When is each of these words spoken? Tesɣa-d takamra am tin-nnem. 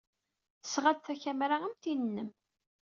Tesɣa-d 0.61 0.99
takamra 1.05 1.57
am 1.63 1.73
tin-nnem. 1.81 2.29